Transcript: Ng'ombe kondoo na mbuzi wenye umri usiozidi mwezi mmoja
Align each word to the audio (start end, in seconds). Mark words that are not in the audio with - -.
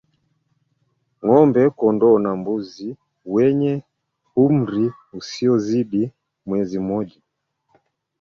Ng'ombe 1.23 1.61
kondoo 1.79 2.17
na 2.23 2.31
mbuzi 2.39 2.89
wenye 3.33 3.73
umri 4.43 4.85
usiozidi 5.19 6.03
mwezi 6.47 6.77
mmoja 6.81 7.19